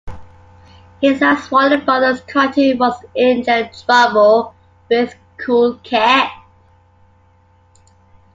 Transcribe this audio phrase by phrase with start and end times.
[0.99, 4.55] His last Warner Brothers cartoon was "Injun Trouble"
[4.89, 6.31] with Cool Cat.